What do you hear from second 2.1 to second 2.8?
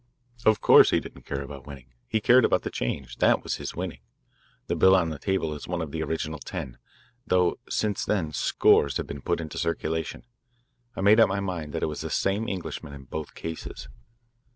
cared about the